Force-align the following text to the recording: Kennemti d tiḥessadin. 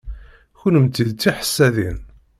Kennemti 0.59 1.03
d 1.07 1.11
tiḥessadin. 1.11 1.99